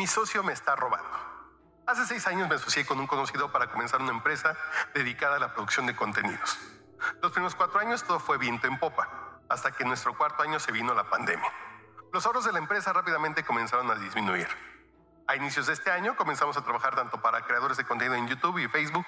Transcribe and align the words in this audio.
Mi 0.00 0.06
socio 0.06 0.42
me 0.42 0.54
está 0.54 0.74
robando. 0.76 1.10
Hace 1.86 2.06
seis 2.06 2.26
años 2.26 2.48
me 2.48 2.54
asocié 2.54 2.86
con 2.86 2.98
un 2.98 3.06
conocido 3.06 3.52
para 3.52 3.70
comenzar 3.70 4.00
una 4.00 4.12
empresa 4.12 4.56
dedicada 4.94 5.36
a 5.36 5.38
la 5.38 5.52
producción 5.52 5.84
de 5.84 5.94
contenidos. 5.94 6.58
Los 7.20 7.32
primeros 7.32 7.54
cuatro 7.54 7.80
años 7.80 8.02
todo 8.04 8.18
fue 8.18 8.38
viento 8.38 8.66
en 8.66 8.78
popa, 8.78 9.10
hasta 9.50 9.72
que 9.72 9.82
en 9.82 9.90
nuestro 9.90 10.16
cuarto 10.16 10.42
año 10.42 10.58
se 10.58 10.72
vino 10.72 10.94
la 10.94 11.10
pandemia. 11.10 11.52
Los 12.14 12.24
ahorros 12.24 12.46
de 12.46 12.52
la 12.52 12.60
empresa 12.60 12.94
rápidamente 12.94 13.44
comenzaron 13.44 13.90
a 13.90 13.94
disminuir. 13.96 14.48
A 15.28 15.36
inicios 15.36 15.66
de 15.66 15.74
este 15.74 15.90
año 15.90 16.16
comenzamos 16.16 16.56
a 16.56 16.64
trabajar 16.64 16.94
tanto 16.94 17.20
para 17.20 17.44
creadores 17.44 17.76
de 17.76 17.84
contenido 17.84 18.14
en 18.14 18.26
YouTube 18.26 18.56
y 18.56 18.68
Facebook 18.68 19.04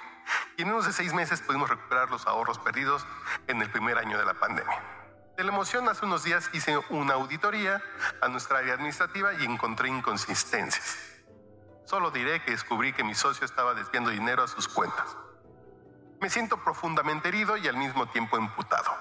y 0.58 0.62
en 0.62 0.78
de 0.78 0.92
seis 0.92 1.14
meses 1.14 1.40
pudimos 1.40 1.70
recuperar 1.70 2.10
los 2.10 2.26
ahorros 2.26 2.58
perdidos 2.58 3.06
en 3.46 3.62
el 3.62 3.70
primer 3.70 3.96
año 3.96 4.18
de 4.18 4.26
la 4.26 4.34
pandemia. 4.34 5.01
De 5.42 5.46
la 5.46 5.54
emoción, 5.54 5.88
hace 5.88 6.06
unos 6.06 6.22
días 6.22 6.48
hice 6.52 6.78
una 6.90 7.14
auditoría 7.14 7.82
a 8.20 8.28
nuestra 8.28 8.58
área 8.58 8.74
administrativa 8.74 9.32
y 9.34 9.44
encontré 9.44 9.88
inconsistencias. 9.88 10.96
Solo 11.84 12.12
diré 12.12 12.40
que 12.44 12.52
descubrí 12.52 12.92
que 12.92 13.02
mi 13.02 13.16
socio 13.16 13.44
estaba 13.44 13.74
desviando 13.74 14.10
dinero 14.10 14.44
a 14.44 14.46
sus 14.46 14.68
cuentas. 14.68 15.16
Me 16.20 16.30
siento 16.30 16.62
profundamente 16.62 17.26
herido 17.26 17.56
y 17.56 17.66
al 17.66 17.76
mismo 17.76 18.06
tiempo 18.06 18.36
emputado. 18.36 18.92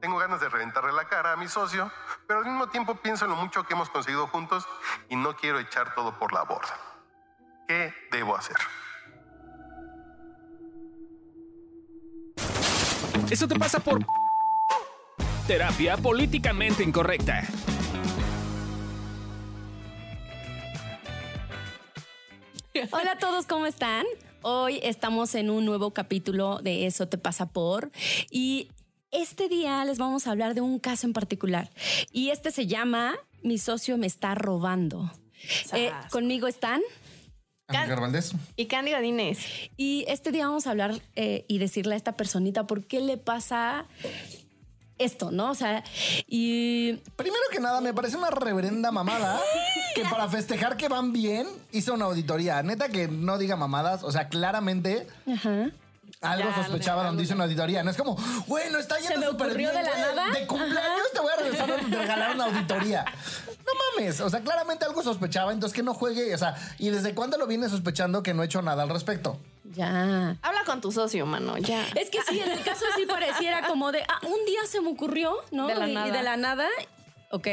Tengo 0.00 0.18
ganas 0.18 0.40
de 0.40 0.48
reventarle 0.48 0.90
la 0.90 1.04
cara 1.04 1.34
a 1.34 1.36
mi 1.36 1.46
socio, 1.46 1.88
pero 2.26 2.40
al 2.40 2.46
mismo 2.46 2.68
tiempo 2.70 2.96
pienso 2.96 3.26
en 3.26 3.30
lo 3.30 3.36
mucho 3.36 3.62
que 3.62 3.74
hemos 3.74 3.90
conseguido 3.90 4.26
juntos 4.26 4.66
y 5.08 5.14
no 5.14 5.36
quiero 5.36 5.60
echar 5.60 5.94
todo 5.94 6.18
por 6.18 6.32
la 6.32 6.42
borda. 6.42 6.76
¿Qué 7.68 7.94
debo 8.10 8.36
hacer? 8.36 8.56
Eso 13.30 13.46
te 13.46 13.56
pasa 13.56 13.78
por 13.78 14.04
terapia 15.46 15.96
políticamente 15.96 16.82
incorrecta. 16.82 17.42
Hola 22.90 23.12
a 23.12 23.18
todos, 23.18 23.46
¿cómo 23.46 23.66
están? 23.66 24.06
Hoy 24.42 24.80
estamos 24.82 25.34
en 25.34 25.50
un 25.50 25.64
nuevo 25.64 25.92
capítulo 25.92 26.60
de 26.62 26.86
Eso 26.86 27.08
te 27.08 27.18
pasa 27.18 27.46
por 27.46 27.90
y 28.30 28.68
este 29.10 29.48
día 29.48 29.84
les 29.84 29.98
vamos 29.98 30.26
a 30.26 30.30
hablar 30.30 30.54
de 30.54 30.60
un 30.60 30.78
caso 30.78 31.06
en 31.06 31.12
particular 31.12 31.70
y 32.12 32.30
este 32.30 32.50
se 32.50 32.66
llama 32.66 33.16
Mi 33.42 33.58
socio 33.58 33.98
me 33.98 34.06
está 34.06 34.34
robando. 34.34 35.10
Eh, 35.72 35.90
conmigo 36.10 36.46
están 36.46 36.80
Valdés. 37.72 38.32
Y 38.56 38.66
Candy 38.66 38.92
Godínez. 38.92 39.38
y 39.76 40.04
este 40.08 40.32
día 40.32 40.46
vamos 40.46 40.66
a 40.66 40.70
hablar 40.70 41.00
eh, 41.16 41.44
y 41.48 41.58
decirle 41.58 41.94
a 41.94 41.96
esta 41.96 42.16
personita 42.16 42.66
por 42.66 42.84
qué 42.84 43.00
le 43.00 43.16
pasa 43.16 43.86
esto, 45.00 45.30
¿no? 45.30 45.50
O 45.50 45.54
sea, 45.54 45.82
y 46.28 46.92
Primero 47.16 47.42
que 47.50 47.58
nada, 47.58 47.80
me 47.80 47.92
parece 47.92 48.16
una 48.16 48.30
reverenda 48.30 48.92
mamada 48.92 49.40
que 49.94 50.02
para 50.04 50.28
festejar 50.28 50.76
que 50.76 50.88
van 50.88 51.12
bien 51.12 51.48
hizo 51.72 51.94
una 51.94 52.04
auditoría. 52.04 52.62
Neta 52.62 52.88
que 52.88 53.08
no 53.08 53.38
diga 53.38 53.56
mamadas. 53.56 54.04
O 54.04 54.12
sea, 54.12 54.28
claramente 54.28 55.06
ajá. 55.26 55.70
algo 56.20 56.50
Ya, 56.50 56.54
sospechaba 56.56 57.04
donde 57.04 57.22
hizo 57.22 57.34
una 57.34 57.44
auditoría. 57.44 57.82
No 57.82 57.90
es 57.90 57.96
como, 57.96 58.16
bueno, 58.46 58.78
está 58.78 58.96
Se 58.96 59.08
yendo 59.08 59.20
me 59.20 59.26
súper 59.28 59.46
ocurrió 59.48 59.70
bien, 59.70 59.84
de 59.84 59.90
la 59.90 59.98
nada. 59.98 60.30
De 60.38 60.46
cumpleaños 60.46 61.12
te 61.12 61.20
voy 61.20 61.32
a 61.32 61.36
regresar 61.42 61.70
a 61.72 61.76
regalar 61.76 62.34
una 62.34 62.44
auditoría. 62.44 63.04
No 63.48 63.72
mames. 63.98 64.20
O 64.20 64.28
sea, 64.28 64.40
claramente 64.40 64.84
algo 64.84 65.02
sospechaba. 65.02 65.52
Entonces 65.52 65.74
que 65.74 65.82
no 65.82 65.94
juegue. 65.94 66.34
O 66.34 66.38
sea, 66.38 66.54
¿y 66.78 66.90
desde 66.90 67.14
cuándo 67.14 67.38
lo 67.38 67.46
viene 67.46 67.68
sospechando 67.68 68.22
que 68.22 68.34
no 68.34 68.42
he 68.42 68.46
hecho 68.46 68.62
nada 68.62 68.82
al 68.82 68.90
respecto? 68.90 69.38
ya. 69.72 70.36
Habla 70.42 70.59
con 70.64 70.80
tu 70.80 70.92
socio, 70.92 71.26
mano, 71.26 71.58
ya. 71.58 71.86
Es 71.94 72.10
que 72.10 72.18
sí, 72.28 72.40
en 72.40 72.50
el 72.50 72.62
caso 72.62 72.84
sí 72.96 73.06
pareciera 73.06 73.66
como 73.66 73.92
de, 73.92 74.02
ah, 74.02 74.20
un 74.22 74.44
día 74.46 74.60
se 74.66 74.80
me 74.80 74.88
ocurrió, 74.88 75.36
¿no? 75.50 75.66
De 75.66 75.74
la 75.74 75.88
y, 75.88 75.90
y 75.90 75.94
nada. 75.94 76.12
de 76.12 76.22
la 76.22 76.36
nada. 76.36 76.68
Ok. 77.30 77.46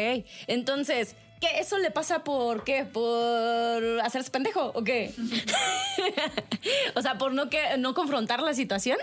Entonces, 0.48 1.16
¿qué? 1.40 1.60
¿Eso 1.60 1.78
le 1.78 1.92
pasa 1.92 2.24
por 2.24 2.64
qué? 2.64 2.86
¿Por 2.86 4.02
hacerse 4.02 4.32
pendejo 4.32 4.72
o 4.74 4.84
qué? 4.84 5.14
o 6.96 7.02
sea, 7.02 7.18
por 7.18 7.34
no, 7.34 7.50
que, 7.50 7.78
no 7.78 7.94
confrontar 7.94 8.42
la 8.42 8.54
situación. 8.54 8.98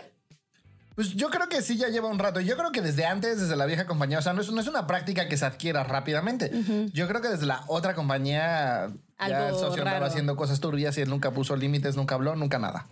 Pues 0.95 1.15
yo 1.15 1.29
creo 1.29 1.49
que 1.49 1.61
sí 1.61 1.77
ya 1.77 1.89
lleva 1.89 2.09
un 2.09 2.21
rato. 2.21 2.41
Yo 2.41 2.57
creo 2.57 2.71
que 2.71 2.81
desde 2.81 3.05
antes, 3.05 3.41
desde 3.41 3.57
la 3.57 3.67
vieja 3.67 3.85
compañía, 3.87 4.19
o 4.19 4.23
sea, 4.23 4.33
no 4.33 4.43
es, 4.43 4.53
no 4.53 4.61
es 4.61 4.69
una 4.69 4.87
práctica 4.87 5.29
que 5.29 5.37
se 5.37 5.45
adquiera 5.45 5.83
rápidamente. 5.83 6.53
Yo 6.93 7.09
creo 7.09 7.21
que 7.21 7.29
desde 7.29 7.47
la 7.47 7.65
otra 7.67 7.95
compañía 7.95 8.93
ya 9.19 9.49
el 9.49 9.55
socio 9.55 9.83
andaba 9.83 9.99
raro. 9.99 10.07
haciendo 10.07 10.37
cosas 10.37 10.61
turbias 10.61 10.97
y 10.99 11.01
él 11.01 11.11
nunca 11.11 11.33
puso 11.33 11.57
límites, 11.57 11.97
nunca 11.97 12.15
habló, 12.15 12.37
nunca 12.37 12.61
nada. 12.61 12.87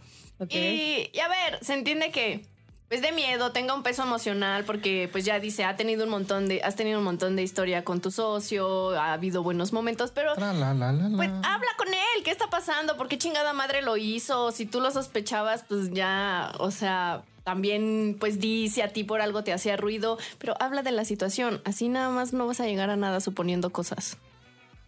Y, 0.51 1.11
y 1.13 1.19
a 1.21 1.29
ver, 1.29 1.59
se 1.63 1.75
entiende 1.75 2.11
que 2.11 2.45
pues 2.93 3.01
de 3.01 3.11
miedo, 3.13 3.53
tenga 3.53 3.73
un 3.73 3.83
peso 3.83 4.03
emocional 4.03 4.65
porque 4.65 5.09
pues 5.11 5.25
ya 5.25 5.41
dice, 5.41 5.65
ha 5.65 5.77
tenido 5.77 6.05
un 6.05 6.11
montón 6.11 6.47
de 6.47 6.63
has 6.63 6.77
tenido 6.77 6.99
un 6.99 7.05
montón 7.07 7.37
de 7.37 7.43
historia 7.43 7.85
con 7.85 8.03
tu 8.03 8.11
socio, 8.11 8.91
ha 9.01 9.15
habido 9.15 9.43
buenos 9.43 9.73
momentos, 9.73 10.11
pero 10.11 10.35
Tra, 10.35 10.53
la, 10.53 10.75
la, 10.75 10.93
la, 10.93 11.09
la. 11.09 11.17
pues 11.17 11.31
habla 11.31 11.71
con 11.79 11.89
él, 11.89 12.23
¿qué 12.23 12.31
está 12.31 12.51
pasando? 12.51 12.99
¿Por 12.99 13.09
qué 13.09 13.17
chingada 13.17 13.55
madre 13.55 13.81
lo 13.81 13.97
hizo? 13.97 14.53
Si 14.53 14.67
tú 14.67 14.83
lo 14.83 14.91
sospechabas, 14.91 15.65
pues 15.67 15.91
ya, 15.95 16.53
o 16.59 16.71
sea, 16.71 17.23
también 17.45 18.19
pues 18.21 18.41
dice 18.41 18.83
a 18.83 18.89
ti 18.89 19.05
por 19.05 19.23
algo 19.23 19.43
te 19.43 19.55
hacía 19.55 19.79
ruido, 19.79 20.19
pero 20.39 20.55
habla 20.61 20.83
de 20.83 20.93
la 20.93 21.07
situación, 21.07 21.63
así 21.65 21.89
nada 21.89 22.11
más 22.11 22.35
no 22.35 22.47
vas 22.47 22.61
a 22.61 22.67
llegar 22.67 22.91
a 22.91 22.97
nada 22.97 23.21
suponiendo 23.21 23.71
cosas. 23.71 24.19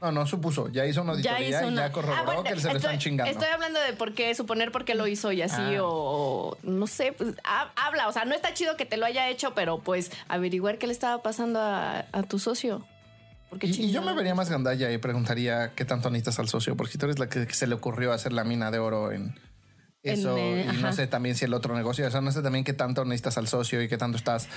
No, 0.01 0.13
no 0.13 0.27
supuso. 0.27 0.69
Ya 0.69 0.85
hizo 0.87 1.01
una 1.03 1.13
auditoría 1.13 1.49
hizo 1.61 1.71
y 1.71 1.75
ya 1.77 1.91
corroboró 1.93 2.21
Ah, 2.21 2.25
bueno, 2.25 2.43
que 2.45 2.61
se 2.61 2.69
le 2.71 2.77
están 2.77 2.99
chingando. 2.99 3.31
estoy 3.33 3.49
hablando 3.49 3.81
de 3.81 3.95
por 3.95 4.13
qué, 4.13 4.35
suponer 4.35 4.71
por 4.71 4.85
qué 4.85 4.95
lo 4.95 5.07
hizo 5.07 5.33
y 5.33 5.41
así, 5.41 5.61
Ah. 5.77 5.79
o 5.83 6.59
no 6.63 6.87
sé, 6.87 7.13
pues 7.13 7.35
ha- 7.45 7.71
habla. 7.77 8.09
O 8.09 8.13
sea, 8.13 8.25
no 8.27 8.35
está 8.35 8.53
chido 8.53 8.77
que 8.77 8.85
te 8.85 8.97
lo 8.99 9.07
haya 9.07 9.29
hecho, 9.31 9.55
pero 9.55 9.79
pues 9.79 10.11
averiguar 10.29 10.77
qué 10.79 10.87
le 10.87 10.93
estaba 10.93 11.23
pasando 11.23 11.61
a, 11.61 12.05
a 12.13 12.23
tu 12.25 12.39
socio. 12.39 12.87
Porque 13.49 13.67
Y, 13.69 13.71
y 13.85 13.93
yo 13.93 14.03
me 14.03 14.13
vería 14.15 14.35
más 14.35 14.51
gandalla 14.51 14.91
y 14.93 14.99
preguntaría 14.99 15.71
qué 15.75 15.85
tanto 15.87 16.11
necesitas 16.11 16.39
al 16.39 16.49
socio, 16.49 16.77
porque 16.77 16.99
tú 16.99 17.07
eres 17.07 17.19
la 17.19 17.29
que, 17.29 17.47
que 17.47 17.55
se 17.55 17.67
le 17.67 17.75
ocurrió 17.75 18.13
hacer 18.13 18.33
la 18.35 18.45
mina 18.45 18.71
de 18.71 18.81
oro 18.81 19.11
en 19.13 19.39
eso, 20.03 20.37
y 20.37 20.65
no 20.83 20.93
sé 20.93 21.07
también 21.07 21.35
si 21.35 21.47
el 21.47 21.55
otro 21.55 21.75
negocio, 21.75 22.07
o 22.07 22.11
sea, 22.11 22.21
no 22.21 22.31
sé 22.31 22.43
también 22.43 22.63
qué 22.65 22.75
tanto 22.75 23.05
necesitas 23.07 23.39
al 23.39 23.47
socio 23.49 23.81
y 23.81 23.89
qué 23.89 23.97
tanto 23.97 24.19
estás 24.19 24.49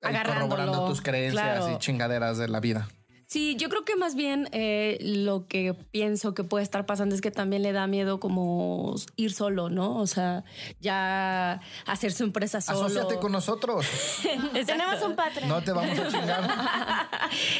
corroborando 0.00 0.86
tus 0.86 1.02
creencias 1.02 1.42
claro. 1.58 1.72
y 1.74 1.78
chingaderas 1.78 2.38
de 2.38 2.48
la 2.48 2.60
vida. 2.60 2.88
Sí, 3.28 3.56
yo 3.56 3.68
creo 3.68 3.84
que 3.84 3.96
más 3.96 4.14
bien 4.14 4.48
eh, 4.52 4.98
lo 5.00 5.48
que 5.48 5.74
pienso 5.74 6.32
que 6.32 6.44
puede 6.44 6.62
estar 6.62 6.86
pasando 6.86 7.12
es 7.12 7.20
que 7.20 7.32
también 7.32 7.64
le 7.64 7.72
da 7.72 7.88
miedo 7.88 8.20
como 8.20 8.94
ir 9.16 9.32
solo, 9.32 9.68
¿no? 9.68 9.96
O 9.96 10.06
sea, 10.06 10.44
ya 10.80 11.60
hacer 11.86 12.12
su 12.12 12.22
empresa 12.22 12.60
solo. 12.60 12.86
Asociate 12.86 13.18
con 13.18 13.32
nosotros. 13.32 13.84
Tenemos 14.66 15.02
un 15.02 15.16
Patreon. 15.16 15.48
No 15.48 15.60
te 15.60 15.72
vamos 15.72 15.98
a 15.98 16.08
chingar. 16.08 17.06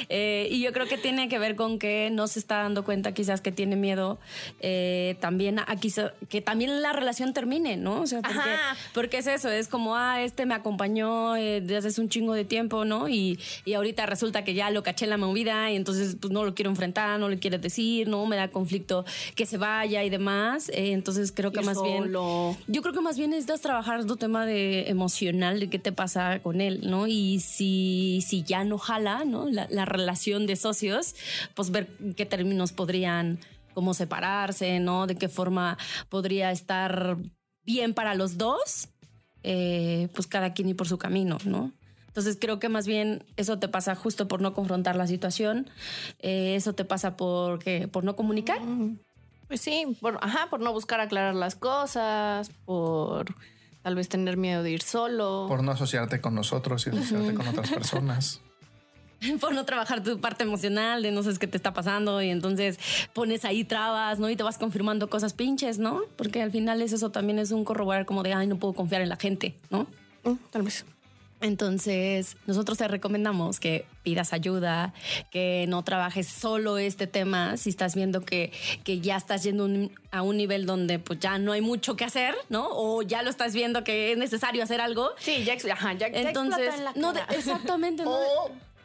Eh, 0.08 0.48
y 0.50 0.62
yo 0.62 0.72
creo 0.72 0.86
que 0.86 0.96
tiene 0.96 1.28
que 1.28 1.38
ver 1.38 1.56
con 1.56 1.78
que 1.78 2.10
no 2.12 2.28
se 2.28 2.38
está 2.38 2.58
dando 2.58 2.84
cuenta 2.84 3.12
quizás 3.12 3.40
que 3.40 3.50
tiene 3.50 3.74
miedo 3.74 4.18
eh, 4.60 5.16
también 5.20 5.58
a 5.58 5.76
quizá, 5.76 6.12
que 6.28 6.40
también 6.40 6.80
la 6.80 6.92
relación 6.92 7.34
termine, 7.34 7.76
¿no? 7.76 8.02
O 8.02 8.06
sea, 8.06 8.20
porque, 8.94 9.18
es 9.18 9.26
eso, 9.26 9.50
es 9.50 9.66
como, 9.66 9.96
ah, 9.96 10.22
este 10.22 10.46
me 10.46 10.54
acompañó 10.54 11.36
eh, 11.36 11.60
desde 11.60 11.88
hace 11.88 12.00
un 12.00 12.08
chingo 12.08 12.34
de 12.34 12.44
tiempo, 12.44 12.84
¿no? 12.84 13.08
Y, 13.08 13.40
y 13.64 13.74
ahorita 13.74 14.06
resulta 14.06 14.44
que 14.44 14.54
ya 14.54 14.70
lo 14.70 14.82
caché 14.82 15.04
en 15.04 15.10
la 15.10 15.16
movida 15.16 15.55
y 15.70 15.76
entonces 15.76 16.16
pues 16.20 16.32
no 16.32 16.44
lo 16.44 16.54
quiero 16.54 16.70
enfrentar, 16.70 17.18
no 17.18 17.28
le 17.28 17.38
quiere 17.38 17.58
decir, 17.58 18.08
no 18.08 18.24
me 18.26 18.36
da 18.36 18.48
conflicto 18.48 19.04
que 19.34 19.46
se 19.46 19.56
vaya 19.56 20.04
y 20.04 20.10
demás. 20.10 20.68
Eh, 20.70 20.92
entonces 20.92 21.32
creo 21.32 21.52
que 21.52 21.60
Ir 21.60 21.66
más 21.66 21.82
bien... 21.82 22.04
solo. 22.04 22.56
Yo 22.66 22.82
creo 22.82 22.94
que 22.94 23.00
más 23.00 23.18
bien 23.18 23.30
necesitas 23.30 23.60
trabajar 23.60 24.04
tu 24.04 24.16
tema 24.16 24.46
de 24.46 24.88
emocional, 24.88 25.60
de 25.60 25.68
qué 25.68 25.78
te 25.78 25.92
pasa 25.92 26.40
con 26.40 26.60
él, 26.60 26.80
¿no? 26.84 27.06
Y 27.06 27.40
si, 27.40 28.22
si 28.26 28.42
ya 28.42 28.64
no 28.64 28.78
jala, 28.78 29.24
¿no? 29.24 29.48
La, 29.48 29.66
la 29.70 29.84
relación 29.84 30.46
de 30.46 30.56
socios, 30.56 31.14
pues 31.54 31.70
ver 31.70 31.88
qué 32.16 32.26
términos 32.26 32.72
podrían 32.72 33.38
como 33.74 33.92
separarse, 33.92 34.80
¿no? 34.80 35.06
De 35.06 35.16
qué 35.16 35.28
forma 35.28 35.76
podría 36.08 36.50
estar 36.50 37.18
bien 37.66 37.92
para 37.92 38.14
los 38.14 38.38
dos, 38.38 38.88
eh, 39.42 40.08
pues 40.14 40.26
cada 40.26 40.54
quien 40.54 40.70
ir 40.70 40.76
por 40.76 40.88
su 40.88 40.96
camino, 40.96 41.36
¿no? 41.44 41.72
Entonces 42.16 42.38
creo 42.40 42.58
que 42.58 42.70
más 42.70 42.86
bien 42.86 43.22
eso 43.36 43.58
te 43.58 43.68
pasa 43.68 43.94
justo 43.94 44.26
por 44.26 44.40
no 44.40 44.54
confrontar 44.54 44.96
la 44.96 45.06
situación, 45.06 45.68
eh, 46.20 46.56
eso 46.56 46.72
te 46.72 46.86
pasa 46.86 47.14
por, 47.14 47.58
¿qué? 47.58 47.88
por 47.88 48.04
no 48.04 48.16
comunicar. 48.16 48.58
Pues 49.48 49.60
sí, 49.60 49.84
por, 50.00 50.18
ajá, 50.22 50.48
por 50.48 50.60
no 50.60 50.72
buscar 50.72 50.98
aclarar 50.98 51.34
las 51.34 51.56
cosas, 51.56 52.50
por 52.64 53.26
tal 53.82 53.96
vez 53.96 54.08
tener 54.08 54.38
miedo 54.38 54.62
de 54.62 54.70
ir 54.70 54.80
solo. 54.80 55.44
Por 55.46 55.62
no 55.62 55.72
asociarte 55.72 56.22
con 56.22 56.34
nosotros 56.34 56.86
y 56.86 56.90
asociarte 56.96 57.34
con 57.34 57.48
otras 57.48 57.70
personas. 57.70 58.40
por 59.38 59.54
no 59.54 59.66
trabajar 59.66 60.02
tu 60.02 60.18
parte 60.18 60.44
emocional 60.44 61.02
de 61.02 61.12
no 61.12 61.22
sabes 61.22 61.38
qué 61.38 61.46
te 61.46 61.58
está 61.58 61.74
pasando 61.74 62.22
y 62.22 62.30
entonces 62.30 62.78
pones 63.12 63.44
ahí 63.44 63.62
trabas, 63.62 64.18
¿no? 64.18 64.30
Y 64.30 64.36
te 64.36 64.42
vas 64.42 64.56
confirmando 64.56 65.10
cosas 65.10 65.34
pinches, 65.34 65.78
¿no? 65.78 66.00
Porque 66.16 66.40
al 66.40 66.50
final 66.50 66.80
es 66.80 66.94
eso 66.94 67.10
también 67.10 67.38
es 67.38 67.50
un 67.50 67.66
corroborar 67.66 68.06
como 68.06 68.22
de, 68.22 68.32
ay, 68.32 68.46
no 68.46 68.56
puedo 68.56 68.72
confiar 68.72 69.02
en 69.02 69.10
la 69.10 69.16
gente, 69.16 69.58
¿no? 69.68 69.86
Mm, 70.24 70.36
tal 70.50 70.62
vez. 70.62 70.86
Entonces, 71.40 72.36
nosotros 72.46 72.78
te 72.78 72.88
recomendamos 72.88 73.60
que 73.60 73.84
pidas 74.02 74.32
ayuda, 74.32 74.94
que 75.30 75.66
no 75.68 75.84
trabajes 75.84 76.26
solo 76.28 76.78
este 76.78 77.06
tema 77.06 77.56
si 77.56 77.68
estás 77.70 77.94
viendo 77.94 78.22
que, 78.22 78.52
que 78.84 79.00
ya 79.00 79.16
estás 79.16 79.42
yendo 79.42 79.64
un- 79.66 79.92
a 80.10 80.22
un 80.22 80.36
nivel 80.38 80.64
donde 80.64 80.98
pues 80.98 81.20
ya 81.20 81.38
no 81.38 81.52
hay 81.52 81.60
mucho 81.60 81.94
que 81.96 82.04
hacer, 82.04 82.34
¿no? 82.48 82.68
O 82.70 83.02
ya 83.02 83.22
lo 83.22 83.30
estás 83.30 83.54
viendo 83.54 83.84
que 83.84 84.12
es 84.12 84.18
necesario 84.18 84.62
hacer 84.62 84.80
algo. 84.80 85.10
Sí, 85.18 85.44
ya, 85.44 85.54
ajá, 85.72 85.92
ya, 85.92 86.08
ya 86.08 86.20
Entonces, 86.20 86.74
en 86.74 86.84
la 86.84 86.92
no, 86.94 87.12
de- 87.12 87.20
exactamente, 87.30 88.04
no. 88.04 88.16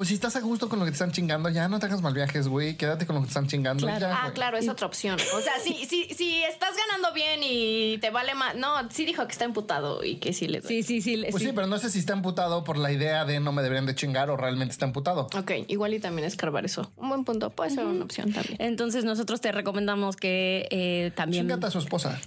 Pues 0.00 0.08
si 0.08 0.14
estás 0.14 0.34
a 0.34 0.40
gusto 0.40 0.70
con 0.70 0.78
lo 0.78 0.86
que 0.86 0.92
te 0.92 0.94
están 0.94 1.12
chingando, 1.12 1.50
ya 1.50 1.68
no 1.68 1.78
te 1.78 1.84
hagas 1.84 2.00
mal 2.00 2.14
viajes, 2.14 2.48
güey. 2.48 2.74
Quédate 2.74 3.04
con 3.04 3.16
lo 3.16 3.20
que 3.20 3.26
te 3.26 3.32
están 3.32 3.48
chingando. 3.48 3.84
Claro. 3.86 4.00
ya, 4.00 4.16
Ah, 4.16 4.20
güey. 4.22 4.32
claro, 4.32 4.56
es 4.56 4.66
otra 4.66 4.86
opción. 4.86 5.18
O 5.34 5.40
sea, 5.42 5.52
si, 5.62 5.84
si, 5.84 6.04
si 6.14 6.42
estás 6.42 6.70
ganando 6.74 7.12
bien 7.12 7.40
y 7.42 7.98
te 7.98 8.08
vale 8.08 8.34
más. 8.34 8.54
No, 8.56 8.88
sí 8.90 9.04
dijo 9.04 9.26
que 9.26 9.32
está 9.32 9.44
emputado 9.44 10.02
y 10.02 10.16
que 10.16 10.32
sí 10.32 10.48
le. 10.48 10.62
Sí, 10.62 10.82
sí, 10.82 11.02
sí. 11.02 11.22
Pues 11.30 11.42
sí. 11.42 11.52
pero 11.54 11.66
no 11.66 11.76
sé 11.78 11.90
si 11.90 11.98
está 11.98 12.14
emputado 12.14 12.64
por 12.64 12.78
la 12.78 12.90
idea 12.92 13.26
de 13.26 13.40
no 13.40 13.52
me 13.52 13.60
deberían 13.60 13.84
de 13.84 13.94
chingar 13.94 14.30
o 14.30 14.38
realmente 14.38 14.72
está 14.72 14.86
emputado. 14.86 15.28
Ok, 15.36 15.50
igual 15.68 15.92
y 15.92 16.00
también 16.00 16.26
escarbar 16.26 16.64
eso. 16.64 16.90
Un 16.96 17.10
buen 17.10 17.24
punto. 17.26 17.50
Puede 17.50 17.68
ser 17.68 17.84
una 17.84 18.02
opción 18.02 18.32
también. 18.32 18.56
Entonces 18.58 19.04
nosotros 19.04 19.42
te 19.42 19.52
recomendamos 19.52 20.16
que 20.16 20.66
eh, 20.70 21.12
también... 21.14 21.46
Chingate 21.46 21.66
a 21.66 21.70
su 21.70 21.78
esposa. 21.78 22.18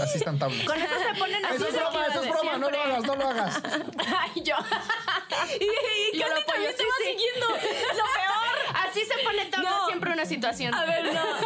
Así 0.00 0.18
están 0.18 0.38
tablas. 0.38 0.62
Con 0.64 0.76
eso 0.78 0.94
se 1.12 1.18
ponen 1.18 1.44
así. 1.44 1.56
Eso 1.56 1.66
es 1.66 1.74
broma, 1.74 2.06
eso 2.06 2.22
es 2.22 2.30
broma. 2.30 2.58
No 2.58 2.70
lo 2.70 2.80
hagas, 2.80 3.02
no 3.04 3.16
lo 3.16 3.26
hagas. 3.28 3.62
Ay, 4.36 4.42
yo. 4.44 4.54
Y, 6.12 6.18
Yo 6.18 6.28
lo 6.28 6.36
apoyo, 6.36 6.68
sí, 6.76 6.84
sí. 6.98 7.04
siguiendo. 7.10 7.46
Lo 7.48 8.04
peor. 8.04 8.76
Así 8.88 9.04
se 9.04 9.18
pone 9.24 9.44
tabla 9.46 9.70
No. 9.70 9.86
siempre 9.86 10.12
una 10.12 10.24
situación. 10.26 10.74
A 10.74 10.84
ver, 10.84 11.12
no. 11.12 11.22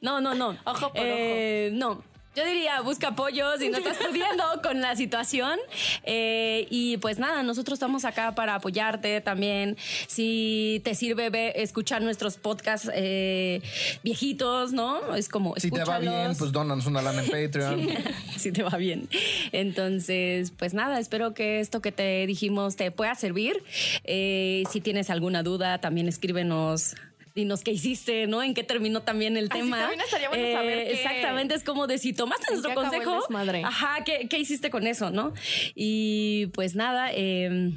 No, 0.00 0.20
no, 0.20 0.34
no. 0.34 0.56
Ojo 0.64 0.92
por 0.92 1.02
Eh, 1.04 1.70
No. 1.72 2.02
Yo 2.34 2.44
diría, 2.46 2.80
busca 2.80 3.08
apoyo 3.08 3.44
si 3.58 3.68
no 3.68 3.76
estás 3.78 3.98
pudiendo 3.98 4.42
con 4.62 4.80
la 4.80 4.96
situación. 4.96 5.58
Eh, 6.04 6.66
y 6.70 6.96
pues 6.96 7.18
nada, 7.18 7.42
nosotros 7.42 7.76
estamos 7.76 8.04
acá 8.06 8.34
para 8.34 8.54
apoyarte 8.54 9.20
también. 9.20 9.76
Si 10.08 10.80
te 10.84 10.94
sirve 10.94 11.28
ve- 11.28 11.52
escuchar 11.56 12.00
nuestros 12.02 12.38
podcasts 12.38 12.90
eh, 12.94 13.60
viejitos, 14.02 14.72
¿no? 14.72 15.14
Es 15.14 15.28
como. 15.28 15.54
Si 15.56 15.70
te 15.70 15.84
va 15.84 15.98
bien, 15.98 16.34
pues 16.38 16.52
donanos 16.52 16.86
una 16.86 17.02
lana 17.02 17.22
en 17.22 17.30
Patreon. 17.30 17.88
si 18.38 18.50
te 18.50 18.62
va 18.62 18.76
bien. 18.78 19.08
Entonces, 19.52 20.52
pues 20.56 20.72
nada, 20.74 20.98
espero 20.98 21.34
que 21.34 21.60
esto 21.60 21.80
que 21.82 21.92
te 21.92 22.26
dijimos 22.26 22.76
te 22.76 22.90
pueda 22.90 23.14
servir. 23.14 23.62
Eh, 24.04 24.64
si 24.70 24.80
tienes 24.80 25.10
alguna 25.10 25.42
duda, 25.42 25.78
también 25.82 26.08
escríbenos. 26.08 26.94
Dinos 27.34 27.62
qué 27.64 27.70
hiciste, 27.72 28.26
¿no? 28.26 28.42
En 28.42 28.52
qué 28.52 28.62
terminó 28.62 29.00
también 29.02 29.36
el 29.38 29.48
Ah, 29.50 29.54
sí, 29.54 29.60
tema. 29.62 29.78
Eh, 29.78 29.80
también 29.80 30.00
estaría 30.02 30.28
bueno 30.28 30.52
saber 30.52 30.84
qué- 30.86 30.92
Exactamente, 30.92 31.54
es 31.54 31.64
como 31.64 31.86
de 31.86 31.96
si 31.98 32.12
tomaste 32.12 32.46
¿En 32.52 32.60
nuestro 32.60 32.74
consejo. 32.74 33.14
desmadre? 33.22 33.64
Ajá, 33.64 34.04
¿qué, 34.04 34.28
qué 34.28 34.38
hiciste 34.38 34.68
con 34.70 34.86
eso, 34.86 35.10
no? 35.10 35.32
Y 35.74 36.46
pues 36.48 36.74
nada, 36.74 37.10
eh, 37.12 37.72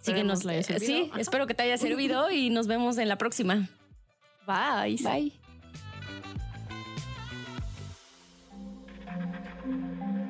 síguenos. 0.00 0.44
haya 0.46 0.58
Eh, 0.58 0.62
servido. 0.64 0.86
Sí, 0.86 1.08
Ajá. 1.12 1.20
espero 1.20 1.46
que 1.46 1.54
te 1.54 1.62
haya 1.62 1.78
servido 1.78 2.30
y 2.32 2.50
nos 2.50 2.66
vemos 2.66 2.98
en 2.98 3.08
la 3.08 3.18
próxima. 3.18 3.68
Bye. 4.46 4.96
Bye. 5.02 5.32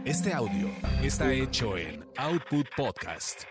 Este 0.05 0.33
audio 0.33 0.71
está 1.03 1.33
hecho 1.33 1.77
en 1.77 2.05
Output 2.17 2.67
Podcast. 2.77 3.45